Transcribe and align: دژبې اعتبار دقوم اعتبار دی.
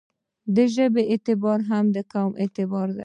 دژبې 0.57 1.03
اعتبار 1.11 1.59
دقوم 1.95 2.31
اعتبار 2.41 2.87
دی. 2.95 2.99